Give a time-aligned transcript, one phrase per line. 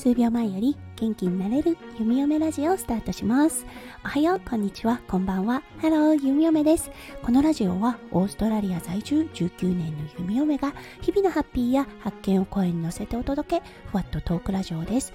[0.00, 3.66] 数秒前より元気になれる弓嫁ラジオをスタートします。
[4.02, 5.02] おはようこんにちは。
[5.06, 5.62] こんばんは。
[5.76, 6.90] ハロー弓嫁です。
[7.22, 10.72] このラジオはオーストラリア在住19年の弓嫁が
[11.02, 15.12] 日々のハッピーや発見を声に乗せてお届けふわっとトークラジオです。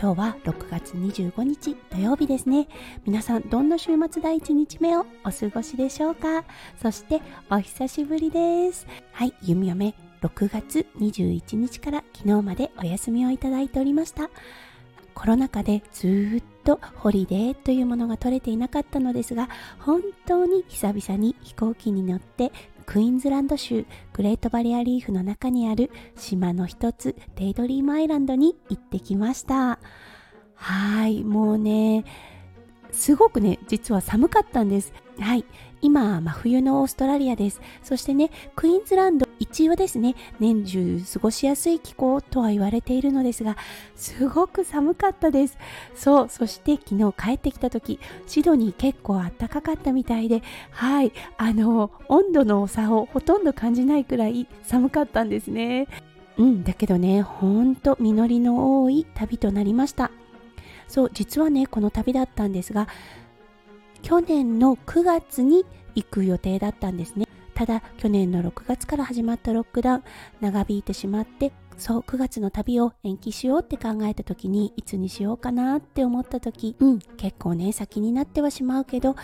[0.00, 2.68] 今日は6月25日土曜日ですね。
[3.04, 6.44] 皆さんどんな週末第1日目をお過ごしでしょうか？
[6.80, 7.20] そして
[7.50, 8.86] お久しぶりです。
[9.12, 9.94] はい弓嫁。
[10.22, 14.30] 6月21日から昨日までお休みをいただいておりました。
[15.14, 19.48] コロナ禍でずっとホリデーというものが取れていなかったのですが
[19.78, 22.52] 本当に久々に飛行機に乗って
[22.86, 23.84] クイーンズランド州
[24.14, 29.78] グレートバリアリーフの中にある島の一つデイドリームアイランドに行ってきました。
[30.54, 32.04] はいもうね
[32.92, 34.92] すごくね実は寒かったんです。
[35.18, 35.44] はい
[35.82, 37.60] 今真冬のオーストラリアです。
[37.82, 43.56] そしてねクイーンズランド一応ですね年中過ごしやすい気候とは言われているのですが
[43.96, 45.58] すごく寒かったです。
[45.94, 55.88] そうそして昨日帰ってきた時シドニー結構暖かかったみたいではいあの温度の差をほとんど感じないくらい寒かったんですね。
[56.36, 60.10] うんだけどねほんと実りの多い旅となりました
[60.88, 62.88] そう実はねこの旅だったんですが
[64.02, 67.26] 去年の9月に行く予定だったんですね。
[67.60, 70.02] ただ去年の6月から始まったロックダウン
[70.40, 79.14] 長引いてしまってそう9月の旅を延期しようって考えた時にいつにしようかなって思った時うん結構ね先になってはしまうけど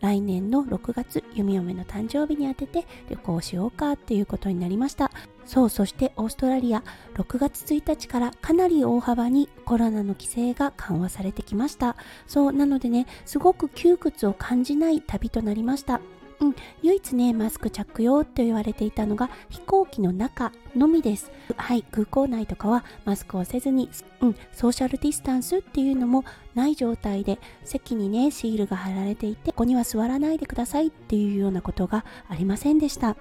[0.00, 5.12] 来年の6月弓嫁の誕生日に当てて旅行しようかっていうことになりました。
[5.44, 6.82] そうそしてオーストラリア
[7.14, 11.94] 6月1日からかなり大幅にコロナの規制が緩和されてきました。
[12.26, 16.00] そうなのでねすごく窮屈を感じない旅となりました。
[16.40, 21.30] うん、唯一ねマスク着用と言われていたのが飛行機の中のみです。
[21.56, 21.82] はい。
[21.90, 23.88] 空港内とかはマスクをせずに、
[24.20, 33.16] うん、ソーシャルディスタンスっていうのもない状態で席にねシールが貼られていてここには座らないでくださいっていうようなことがありませんでした。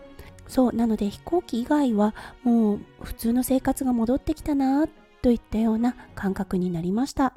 [0.48, 0.74] そう。
[0.74, 4.88] なので飛行機以外はもう普通の生活が戻ってきたな
[5.22, 7.34] といったような感覚になりました。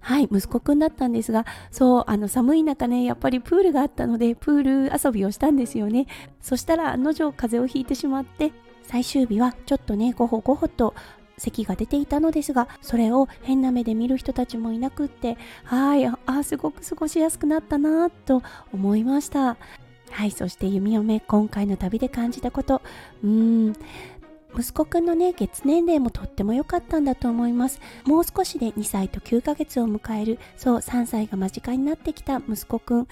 [0.00, 6.06] はい、息子くんだったんですが、そう、あの寒い中ね、やっぱりプールがあったので、プール遊びをしたんですよね。
[6.40, 8.52] そしたら、案の定風邪をひいてしまって、
[8.82, 10.94] 最終日はちょっとね、ごほごほと
[11.38, 19.56] 咳が出ていたのですが、それを変な目で見る人たちもいなくって、はい、あ、すごく過ごしやすくなったなと思いました。
[20.10, 22.82] はい、そして弓嫁、今回の旅で感じたこと、
[23.24, 23.72] うーん、
[24.58, 27.80] 息子くんのね月年齢もとっても良かったんだと思います。
[28.04, 33.08] もう少しで2歳と9ヶ月を迎えるそう3歳が間近になってきた息子くん。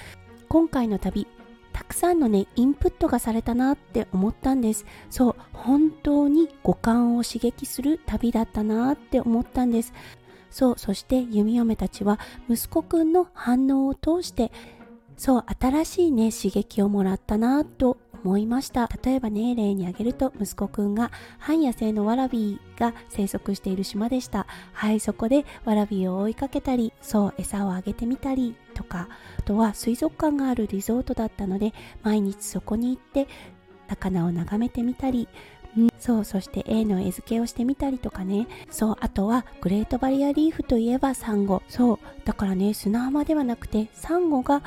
[0.49, 1.27] 今回の旅
[1.73, 4.85] たくさんのねインプットがされたなって思ったんです。
[5.09, 9.93] そう本当に五感を刺激する旅だったなって思ったんです。
[10.51, 12.19] そうそして弓嫁たちは
[12.49, 14.51] 息子くんの反応を通して
[15.17, 18.89] そう新しいね刺激をもらったなと思いました。
[19.03, 24.47] 例えばね例に挙げると息子くんが半野生のワラビーが生息している島でした。
[24.73, 29.09] はいそこでワラビーを追いかけたりそう餌をあげてみたりとか
[29.39, 31.73] あとは水族館があるリゾートだったので
[32.03, 33.29] 毎日そこに行って
[33.89, 35.29] 魚を眺めてみたり
[35.77, 38.49] うん、そうそして A の餌付けをしてみたりとかね。
[38.71, 41.63] そうあとはグレートバリアリーフといえばサンゴ。
[41.69, 44.63] そうだからね砂浜ではなくてサンゴが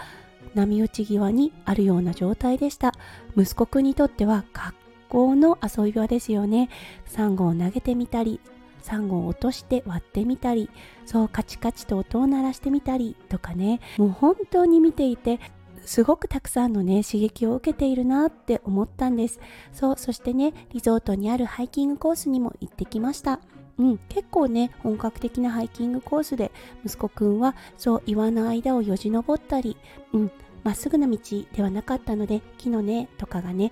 [0.54, 2.93] 波打ち際にあるような状態でした。
[3.38, 4.76] 息子くんにとっては格
[5.10, 6.70] 好の遊び場ですよね。
[7.06, 8.40] サンゴを投げてみたり
[8.82, 10.70] サンゴを落として割ってみたり
[11.06, 13.80] そうカチカチと音を鳴らしてみたりとかね。
[13.98, 15.40] もう本当に見ていて
[15.86, 19.40] すごくたくさんのね刺激を受けているなって思ったんです。
[19.72, 23.40] そうそしてねリゾートにあるハイキングコースにも行ってきました。
[23.80, 26.52] うん、結構ね本格的なハイキングコースで
[26.86, 29.78] 息子くんはそう岩の間をよじ登ったり
[30.14, 30.32] うん
[30.64, 31.18] まっすぐな道
[31.54, 33.72] ではなかったので木の根とかがね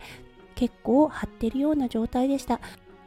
[0.55, 2.59] 結構張ってるような状態でした。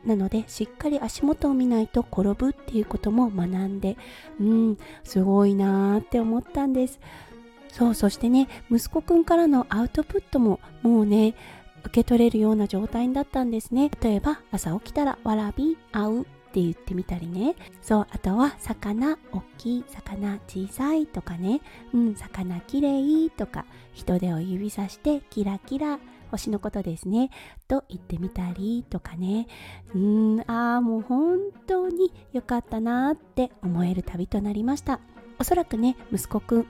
[0.04, 3.96] なのでしっかり足元を見ないと転ぶっていうことも学んで
[4.38, 7.00] うんすごいなーって思ったんです。
[7.72, 11.34] そうそしてね息子くんからのアウトプットももうね
[11.84, 13.90] 受け取れるような状態だったんですね。
[14.00, 16.26] 例えば朝起きたらわらび会う。
[16.54, 17.56] って言ってみたりね。
[17.82, 21.60] そうあとは魚大きい魚小さいとかね。
[21.92, 25.98] うん魚きれいとか人手を指さしてキラキラ
[26.30, 27.30] 星のことですね。
[27.66, 29.48] と言ってみたりとかね。
[29.96, 35.00] うんああもう本当に良かったなって思える旅となりました。
[35.40, 36.66] おそらくね息子くん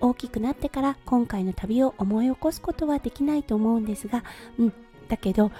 [0.00, 4.24] 大きくなってから今回の旅を思い起こすことはできないと思うんですが。
[4.58, 4.72] うん
[5.06, 5.52] だけど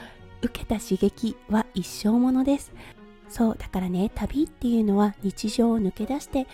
[0.42, 2.72] 受けた刺激は一生ものです。
[3.28, 6.46] そうだからね旅っていうのは日常を抜け出して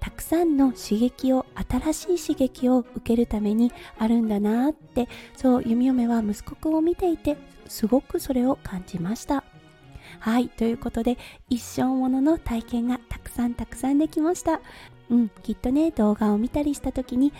[0.00, 7.38] たくさんの刺激を新しい刺激を受けるためにあるんだなってそう弓嫁は息子くんを見ていて
[7.68, 9.44] すごくそれを感じました。
[10.20, 11.16] はいということで
[11.48, 14.60] 一生ものの体験がたくさんたくさんできました。
[15.10, 17.32] うんきっとね動画を見たりした時に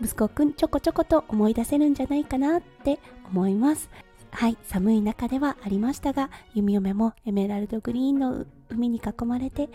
[0.00, 3.90] 息子くんちょこちょこと思い出せるんじゃないかなって思います。
[4.32, 9.68] はい寒い中ではありましたが弓嫁もエメラルドグリーンの海に囲まれて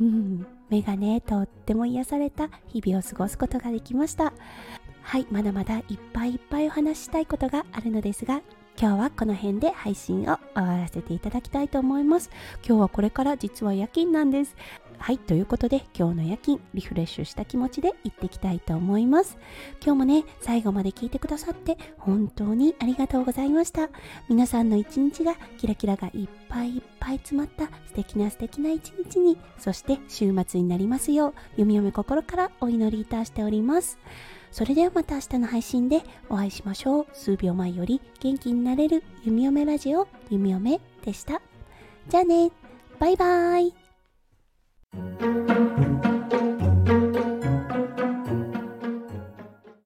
[0.00, 4.32] うん目がねとっても癒された日々を過ごすことができました。
[5.02, 8.42] はいまだまだいっぱいいっぱいお話ししたいことがあるのですが
[8.80, 12.30] 今日はこの辺で配信を終わらせていただきたいと思います。
[12.64, 14.54] 今日はこれから実は夜勤なんです。
[14.98, 19.36] はいということで今日の夜勤リフレッシュした気持ちで行っていきたいと思います。
[19.84, 23.90] 今日もね最後まで聞いてくださって本当にありがとうございました。
[24.28, 33.98] 皆さんの一日がキラキラがいっぱいいっぱい詰まった素敵な素敵な一日にそして週末になりますよう弓嫁心からお祈りいたしております。
[34.50, 37.06] それではまた明日の配信でお会いしましょう。
[37.12, 41.40] 数秒前より元気になれる弓嫁ラジオ、弓嫁でした。
[42.08, 42.50] じゃあね、
[42.98, 45.37] バイバーイ。